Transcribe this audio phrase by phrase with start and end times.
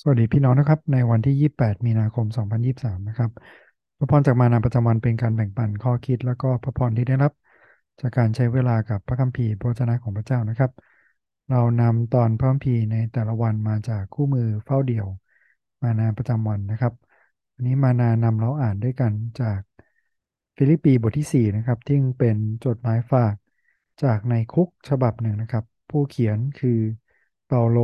[0.00, 3.30] สวัสดีพี่น้องนะครับ ในวันที่ 28 มีนาคม 2023 นะครับ
[3.98, 7.32] พระพรจากมานาประจำวันเป็นการแบ่งปันข้อคิด แล้วก็พระพรที่ได้รับ
[8.00, 10.70] จากการใช้เวลากับพระคัมภีร์พระวจนะของพระเจ้านะครับ
[11.48, 15.06] เรานำตอนพระคัมภีร์ในแต่ละวันมาจากคู่มือเฝ้าเดี่ยว
[15.82, 16.92] มานาประจำวันนะครับ
[17.54, 19.60] วันนี้มานานำเราอ่านด้วยกันจาก
[20.56, 23.34] ฟิลิปปีบทที่ 4 นะครับที่เป็นจดหมายฝาก
[24.02, 26.78] จากในคุกฉบับหนึ่งนะครับ ผู้เขียนคือ
[27.46, 27.78] เปาโล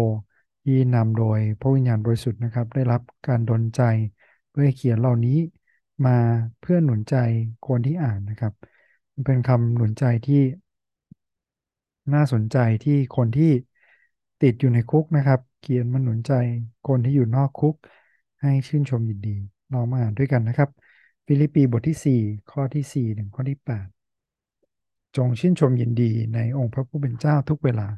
[0.63, 3.81] ที่นำโดยพระวิญญาณบริสุทธิ์นะครับ ได้รับการดลใจ
[4.51, 5.39] เพื่อเขียนเหล่านี้
[6.07, 6.11] มา
[6.61, 7.15] เพื่อหนุนใจ
[7.63, 8.53] คนที่อ่านนะครับ
[9.25, 10.43] เป็นคำหนุนใจที่
[12.15, 13.53] น่าสนใจที่คนที่
[14.43, 16.33] ติดอยู่ในคุกนะครับ เขียนมาหนุนใจ
[16.89, 17.75] คนที่อยู่นอกคุก
[18.43, 19.37] ให้ชื่นชมยินดี
[19.73, 20.71] ลองมาอ่านด้วยกันนะครับ
[21.27, 22.21] ฟีลิปปีบทที่ 4
[22.51, 23.87] ข้อที่ 4 ถึงข้อที่ 8
[25.17, 27.89] จงชื่นชมยินดีในองค์พระผู้เป็นเจ้าทุกเวลา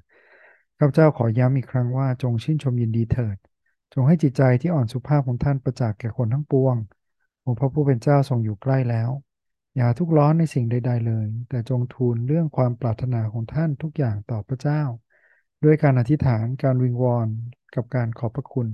[0.85, 3.37] ข้าพเจ้าขอย้ำอีกครั้งว่าจงชื่นชมยินดีเถิด
[3.95, 6.77] จงให้จิตใจที่อ่อนสุภาพของท่านประจักษ์แก่คนทั้งปวง
[7.45, 9.11] องค์พระผู้เป็นเจ้าทรงอยู่ใกล้แล้ว
[9.77, 14.83] อย่าทุกข์ร้อนในสิ่งใด ๆ เลย แต่จงทูลเรื่องความปรารถนาของท่านทุกอย่างต่อพระเจ้า
[15.65, 17.29] ด้วยการอธิษฐานการวิงวอน
[17.75, 18.69] กับการขอบพระคุณ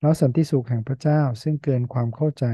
[0.00, 2.44] แล้วสันติสุขแห่งพระเจ้าซึ่งเกินความเข้าใจ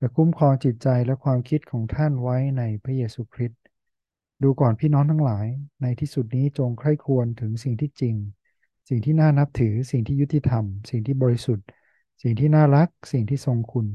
[0.00, 3.62] จะคุ้มครองจิตใจและความคิดของท่านไว้ในพระเยซูคริสต์
[4.42, 5.46] ดูก่อนพี่น้องทั้งหลาย
[5.82, 8.16] ในที่สุดนี้จงใคร่ควญถึงสิ่งที่จริง
[8.88, 11.66] สิ่งที่น่านับถือ สิ่งที่ยุติธรรม สิ่งที่บริสุทธิ์
[12.22, 13.86] สิ่งที่น่ารัก สิ่งที่ทรงคุณ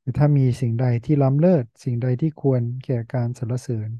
[0.00, 3.90] หรือถ้ามีสิ่งใดที่ล้ำเลิศ สิ่งใดที่ควรแก่การสรรเสริญ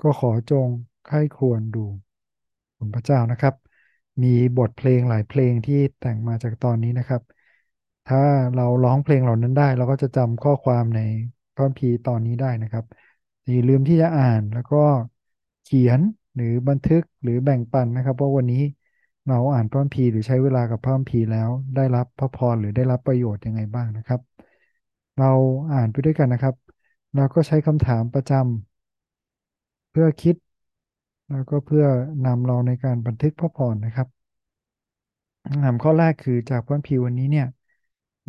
[0.00, 0.68] ก็ขอจง
[1.06, 1.86] ใคร่ควญดู
[2.76, 3.54] คุณพระเจ้านะครับ
[4.22, 4.28] มี
[4.58, 7.22] บทเพลงหลายเพลงที่แต่งมาจากตอนนี้นะครับ
[8.06, 8.18] ถ้า
[8.54, 11.00] เราร้องเพลงเหล่านั้นได้ เราก็จะจำข้อความใน
[11.54, 12.84] พระคัมภีตอนนี้ได้นะครับ
[13.44, 14.76] อย่าลืมที่จะอ่านแล้วก็
[15.68, 16.00] ขียน
[16.34, 18.62] หรือบันทึกหรือแบ่งปันนะครับว่าวันนี้
[19.26, 24.20] เราอ่านพระคัมภีร์หรือใช้เวลากับพระคัมภีร์แล้วได้รับพระพรหรือได้รับประโยชน์ยังไงบ้างนะครับ
[25.16, 25.26] เรา
[25.72, 26.54] อ่านไปด้วยกันนะครับ
[27.14, 30.36] เราก็ใช้คำถามประจำเพื่อคิด
[31.30, 31.84] แล้วก็เพื่อ
[32.24, 34.08] นำเราในการบันทึกพระพรนะครับ
[35.44, 37.46] คำถามข้อแรกคือจากพระคัมภีร์วันนี้เนี่ย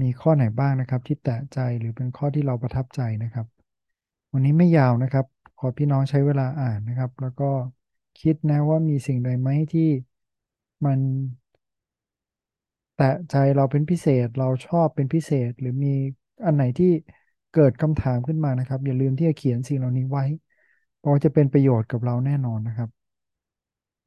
[0.02, 3.46] มีข้อไหนบ้างนะครับ ที่แตะใจหรือเป็นข้อที่เราประทับใจนะครับ
[4.34, 5.26] วันนี้ไม่ยาวนะครับ
[5.60, 7.46] ขอพี่น้องใช้เวลาอ่านนะครับ แล้วก็
[8.20, 9.82] คิดนะว่ามีสิ่งใดไหมที่
[10.86, 11.00] มัน
[12.96, 15.90] แตะใจเราเป็นพิเศษเราชอบเป็นพิเศษหรือมี
[16.46, 16.88] อันไหนที่
[17.52, 20.24] เกิดคำถามขึ้นมานะครับ อย่าลืมที่จะเขียนสิ่งเหล่านี้ไว้
[20.98, 22.90] เพราะจะเป็นประโยชน์กับเราแน่นอนนะครับ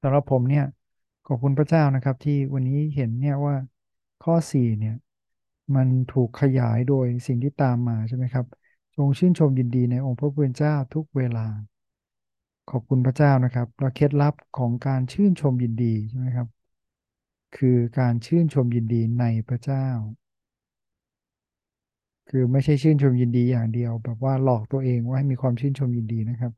[0.02, 0.62] สำหรับผมเนี่ย
[1.24, 3.54] ขอบคุณพระเจ้านะครับ ที่วันนี้เห็นเนี่ยว่า
[4.20, 4.94] ข้อสี่เนี่ย
[5.74, 8.46] มันถูกขยายโดยสิ่งที่ตามมาใช่ไหมครับ
[8.96, 11.46] จงชื่นชมยินดีในองค์พระผู้เป็นเจ้าทุกเวลา
[12.70, 16.48] ขอบคุณพระเจ้านะครับแล้วเคล็ดลับของการชื่นชมยินดีใช่ไหมครับ
[17.56, 19.86] คือการชื่นชมยินดีในพระเจ้า
[22.28, 26.52] คือไม่ใช่ชื่นชมยินดีอย่างเดียว แบบว่าหลอกตัวเองว่าให้มีความชื่นชมยินดีนะครับ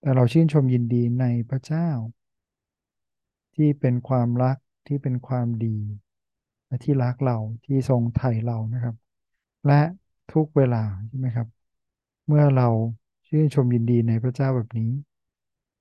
[0.00, 1.88] แต่เราชื่นชมยินดีในพระเจ้า
[3.54, 4.56] ที่เป็นความรัก
[4.86, 5.78] ที่เป็นความดี
[6.66, 8.94] และที่รักเราที่ทรงไถ่เรานะครับ
[9.66, 9.80] และ
[10.32, 11.61] ทุกเวลาใช่ไหมครับ
[12.26, 12.68] เมื่อเรา
[13.28, 14.90] ชื่นชมยินดีในพระเจ้าแบบนี้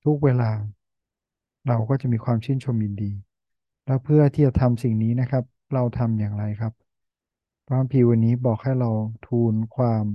[0.03, 0.51] ทุกเวลา
[1.67, 3.11] เราก็จะมีความชื่นชมยินดี
[3.85, 5.43] แล้วเพื่อที่จะทำสิ่งนี้นะครับ
[5.73, 6.73] เราทำอย่างไรครับ
[7.65, 8.91] พระคัมภีวันนี้บอกให้เรา
[9.27, 10.05] ทูลความ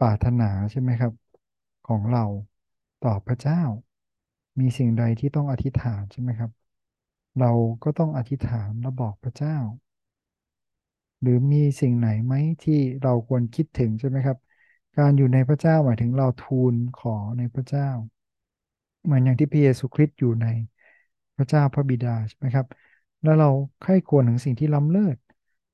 [0.00, 1.12] ปรารถนาใช่ไหมครับ
[1.88, 2.24] ของเรา
[3.04, 3.60] ต่อพระเจ้า
[4.60, 6.50] มีสิ่งใดที่ต้องอธิษฐานใช่ไหมครับ
[7.40, 7.52] เรา
[7.82, 9.56] ก็ต้องอธิษฐานและบอกพระเจ้า
[11.20, 14.38] หรือมีสิ่งไหนไหมที่เราควรคิดถึงใช่ไหมครับ
[14.96, 17.88] การอยู่ในพระเจ้าหมายถึงเราทูลขอในพระเจ้า
[19.04, 20.46] เหมือนอย่างที่พระเยซูคริสต์อยู่ใน
[21.36, 22.66] พระเจ้าพระบิดาใช่ไหมครับ
[23.22, 23.48] แล้วเรา
[23.80, 25.16] ใคร่ควรถึงสิ่งที่ล้ำเลิศ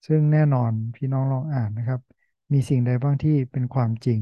[0.06, 2.00] ซึ่งแน่นอนพี่น้องลองอ่านนะครับ
[2.52, 4.20] มีสิ่งใดบ้างที่เป็นความจริง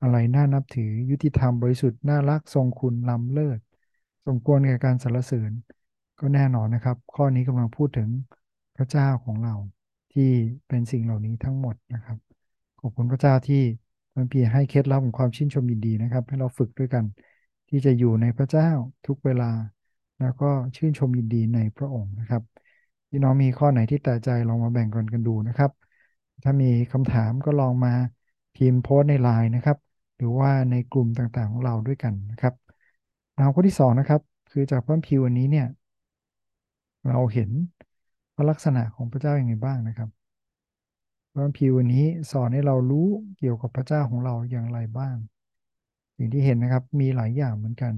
[0.00, 3.58] อะไรน่านับถือยุติธรรมบริสุทธิ์น่ารักทรงคุณล้ำเลิศ
[4.26, 5.52] สมควรแก่การสรรเสริญ
[6.18, 8.08] ก็แน่นอนนะครับ ข้อนี้กำลังพูดถึง
[8.76, 9.54] พระเจ้าของเรา
[10.12, 10.30] ที่
[10.68, 12.18] เป็นสิ่งเหล่านี้ทั้งหมดนะครับ
[12.80, 13.62] ขอบคุณพระเจ้าที่
[14.16, 17.04] มันเพียให้เคล็ดลับของความชื่นชมยินดีนะครับ ให้เราฝึกด้วยกัน
[17.68, 18.68] ที่จะอยู่ในพระเจ้า
[19.06, 19.44] ทุกเวลา
[20.18, 20.46] แล้วก็
[20.76, 22.42] ชื่นชมยินดีในพระองค์นะครับ
[23.10, 25.70] พี่น้องมีข้อไหนที่แตะใจลองมาแบ่งกันกันดูนะครับ
[26.42, 27.90] ถ้ามีคำถามก็ลองมา
[28.54, 29.78] พิมพ์โพสในไลน์นะครับ
[30.16, 32.54] หรือว่าในกลุ่มต่างๆของเราด้วยกันนะครับ
[33.34, 34.20] เอาข้อที่สองนะครับ
[34.50, 35.66] คือจากพระคัมภีร์วันนี้เนี่ย
[37.08, 37.50] เราเห็น
[38.34, 40.08] พระลักษณะของพระเจ้าอย่างไรบ้างนะครับ
[41.34, 43.08] พระคัมภีร์วันนี้สอนให้เรารู้
[43.38, 45.16] เกี่ยวกับพระเจ้าของเราอย่างไรบ้าง
[46.16, 47.94] สิ่งที่เห็นนะครับมีหลายอย่างเหมือนกัน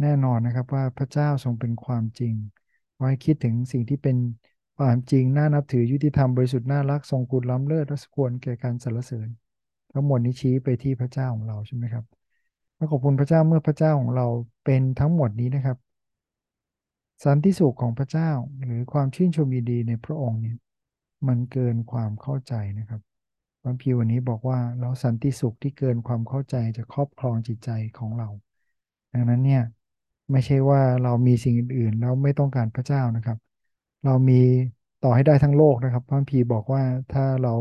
[0.00, 2.34] แน่นอนนะครับว่าพระเจ้าทรงเป็นความจริง
[2.96, 4.16] ไว้คิดถึงสิ่งที่เป็น
[4.78, 9.28] ความจริงน่านับถือยุติธรรมบริสุทธิ์น่ารักทรงคุณล้ำเลิศและสควรแก่การสรรเสริญ
[9.92, 12.04] ทั้งหมดนี้ชี้ไปที่พระเจ้าของเราใช่ไหมครับ
[12.76, 14.26] และขอบคุณพระเจ้าเมื่อพระเจ้าของเรา
[14.64, 15.78] เป็นทั้งหมดนี้นะครับ
[17.24, 18.30] สันติสุขของพระเจ้า
[18.64, 20.56] หรือความชื่นชมยินดีในพระองค์เนี่ย
[21.28, 23.00] มันเกินความเข้าใจนะครับ
[23.62, 28.28] พระพีวันนี้บอกว่าเราสันติสุขที่เกินความเข้าใจจะครอบครองจิตใจของเรา
[29.12, 29.62] ดังนั้นเนี่ย
[30.30, 33.38] ไม่ใช่ว่าเรามีสิ่งอื่นๆแล้วไม่ต้องการพระเจ้านะครับ
[34.04, 34.40] เรามี
[35.00, 36.82] ต่อให้ได้ทั้งโลกนะครับพระพีบอกว่า
[37.12, 37.54] ถ้าเรา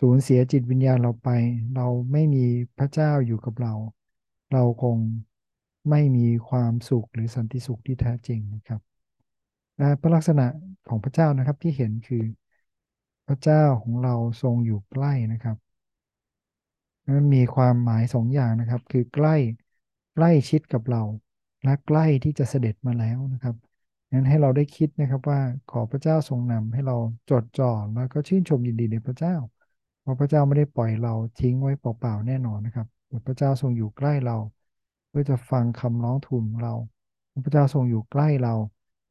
[0.00, 1.28] สูญเสียจิตวิญญาณเราไป
[1.76, 2.44] เราไม่มี
[2.78, 3.74] พระเจ้าอยู่กับเรา
[4.52, 4.98] เราคง
[5.90, 8.80] ไม่มีความสุขหรือสันติสุขที่แท้จริงนะครับ
[9.78, 10.46] และพระลักษณะ
[10.88, 12.22] ของพระเจ้านะครับที่เห็นคือ
[13.28, 15.56] พระเจ้าของเราทรงอยู่ใกล้นะครับ
[17.06, 19.36] นั้นมีความหมายสองอย่างนะครับ คือใกล้
[20.14, 21.02] ใกล้ชิดกับเรา
[21.64, 23.54] และใกล้ที่จะเสด็จมาแล้วนะครับ
[24.12, 26.96] งั้นให้เราได้คิดนะครับว่าขอพระเจ้าทรงนำให้เรา
[27.30, 29.34] จดจ่อแล้วก็ชื่นชมยินดีในพระเจ้า
[30.00, 32.86] เพราะพระเจ้าไม่ได้ปล่อยเราทิ้งไว้เปล่าๆแน่นอนนะครับ
[33.26, 34.36] พระเจ้าทรงอยู่ใกล้เรา
[35.08, 36.74] เพื่อจะฟังคำร้องทูลของเรา
[37.44, 38.54] พระเจ้าทรงอยู่ใกล้เรา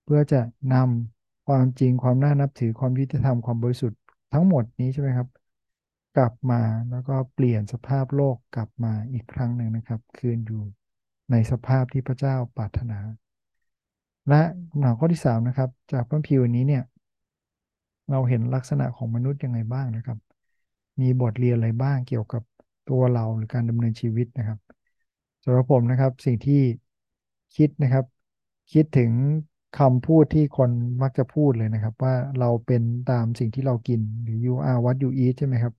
[0.04, 0.42] เพื่อจะ
[0.74, 4.00] นำความจริงความน่านับถือความยุติธรรมความบริสุทธิ์
[4.32, 5.28] ทั้งหมดนี้ใช่ไหมครับ
[6.18, 10.62] กลับมาแล้วก็เปลี่ยนสภาพโลกกลับมาอีกครั้งหนึ่งนะครับ คืนอยู่
[11.32, 13.00] ในสภาพที่พระเจ้าปรารถนา
[14.30, 14.42] และ
[14.80, 16.84] หนังข้อที่สามนะครับ จากพระพิวนี้เนี่ย
[18.10, 20.18] เราเห็นลักษณะของมนุษย์ยังไงบ้างนะครับ
[21.02, 22.44] มีบทเรียนอะไรบ้างเกี่ยวกับ
[22.90, 24.60] ตัวเราหรือการดำเนินชีวิตนะครับ
[25.44, 26.62] สำหรับผมนะครับสิ่งที่
[27.56, 28.06] คิดนะครับ
[28.74, 29.12] คิดถึง
[29.74, 30.72] คำพูดที่คน
[31.02, 35.74] มักจะพูดเลยนะครับ ว่าเราเป็นตามสิ่งที่เรากินหรือ you are what you eat ใช่ไหมครับ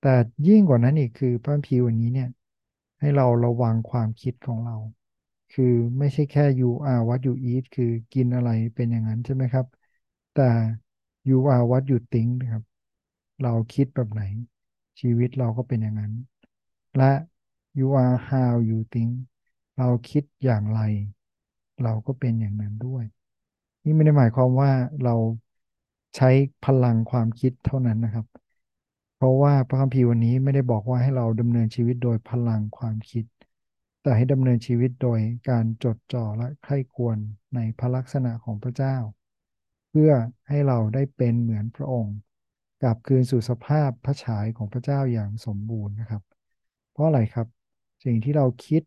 [0.00, 0.08] ต่
[0.46, 2.28] ยิ่งกว่านั้นอีกคือพระคัมภีร์วันนี้เนี่ย
[3.00, 4.76] ให้เราระวังความคิดของเรา
[5.50, 9.66] คือไม่ใช่แค่ you are what you eat คือกินอะไรเป็นอย่างนั้นใช่ไหมครับ
[10.32, 10.42] แต่
[11.28, 12.64] you are what you think นะครับ
[13.42, 14.22] เราคิดแบบไหน
[15.00, 16.12] ชีวิตเราก็เป็นอย่างนั้น
[16.96, 17.12] และ
[17.78, 19.12] you are how you think
[19.76, 20.80] เราคิดอย่างไร
[21.82, 23.04] เราก็เป็นอย่างนั้นด้วย
[23.84, 24.70] นี่ไม่ได้หมายความว่า
[25.04, 25.14] เรา
[26.16, 26.30] ใช้
[26.64, 28.26] พลังความคิดเท่านั้นนะครับ
[29.16, 33.24] เพราะว่าพระคัมภีร์วันนี้ไม่ได้บอกว่าให้เราดำเนินชีวิตโดยพลังความคิด
[34.02, 35.20] แต่ให้ดำเนินชีวิตโดย
[35.50, 37.16] การจดจ่อและใคร่ควร
[37.54, 38.96] ในพระลักษณะของพระเจ้า
[39.90, 40.12] เพื่อ
[40.48, 42.16] ให้เราได้เป็นเหมือนพระองค์
[42.82, 46.22] กลับคืนสู่สภาพพระฉายของพระเจ้าอย่างสมบูรณ์นะครับ
[46.92, 47.46] เพราะอะไรครับ
[48.04, 48.82] สิ่งที่เราคิด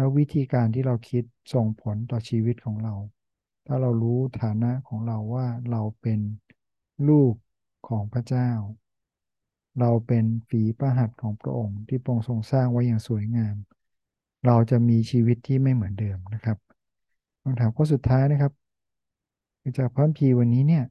[0.00, 1.24] และวิธีการที่เราคิด
[1.54, 2.94] ส่งผลต่อชีวิตของเรา
[3.66, 6.20] ถ้าเรารู้ฐานะของเราว่าเราเป็น
[7.08, 7.34] ลูก
[7.88, 8.50] ของพระเจ้า
[9.80, 13.56] เราเป็นฝีพระหัตถ์ของพระองค์ ที่พระองค์ทรงสร้างไว้อย่างสวยงาม
[14.46, 16.58] เราจะมีชีวิตที่ไม่เหมือนเดิมนะครับ
[17.42, 18.52] คำถามข้อสุดท้ายนะครับ
[19.78, 20.84] จากพระคัมภีวันนี้เนี่ย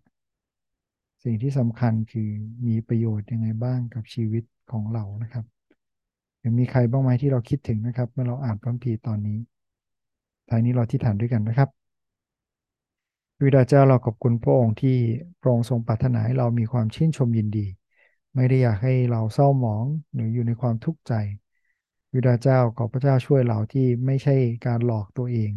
[1.24, 2.30] สิ่งที่สำคัญคือ
[2.66, 5.46] มีประโยชน์ยังไงบ้างกับชีวิตของเรานะครับ
[6.44, 9.38] ยังมีใครบ้างไหมที่เราคิดถึงนะครับ เมื่อเราอ่านพระคัมภีร์ตอนนี้
[10.50, 11.70] ท้ายนี้เราที่ฐานด้วยกันนะครับ
[13.44, 14.98] วิดาเจ้าเราขอบคุณพระองค์ที่
[15.42, 17.66] พระองค์ทรงปรารถนาให้เรามีความชื่นชมยินดี
[18.36, 21.14] ไม่ได้อยากให้เราเศร้าหมองหรืออยู่ในความทุกข์ใจ
[22.14, 25.52] วิดาเจ้าขอพระเจ้าช่วยเราที่ไม่ใช่การหลอกตัวเอง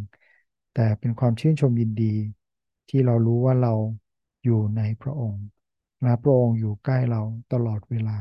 [0.75, 2.15] แต่เป็นความชื่นชมยินดี
[2.89, 3.75] ที่เรารู้ว่าเรา
[4.45, 5.45] อยู่ในพระองค์
[6.03, 7.23] และพระองค์อยู่ใกล้เรา
[7.53, 8.17] ตลอดเวลา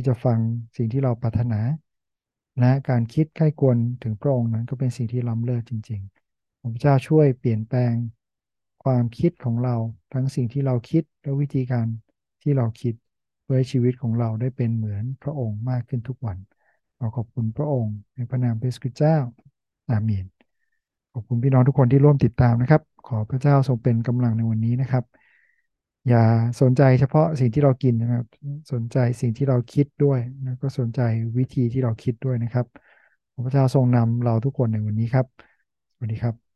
[0.00, 0.40] ที่จะฟัง
[0.76, 1.60] สิ่งที่เราปรารถนา
[2.60, 7.94] และการคิดใกล้กวนถึงพระองค์นั้นก็เป็นสิ่งที่ล้ำเลิศจริงๆ พระเจ้าช่วยเปลี่ยนแปลง
[8.84, 9.76] ความคิดของเรา
[10.12, 11.86] ทั้งสิ่งที่เราคิดและวิธีการ
[12.42, 12.94] ที่เราคิด
[13.42, 16.38] เพื่อให้ชีวิตของเราได้เป็นเหมือนพระองค์มากขึ้นทุกวัน
[16.98, 19.16] เราขอบคุณพระองค์ในพระนามพระสุคริสต์เจ้า
[19.90, 20.26] อาเมน
[21.12, 25.04] ขอบคุณพี่น้องทุกคนที่ร่วมติดตามนะครับ ขอพระเจ้าทรงเป็นกำลังในวันนี้นะครับ
[26.08, 26.18] อย่า
[26.60, 28.24] สนใจเฉพาะสิ่งที่เรากินนะครับ
[28.72, 31.00] สนใจสิ่งที่เราคิดด้วยแล้วก็สนใจ
[31.38, 32.66] วิธีที่เราคิดด้วยนะครับ
[33.44, 35.26] พระเจ้าทรงนำเราทุกคนในวันนี้ครับ
[35.94, 36.49] สวัสดีครับ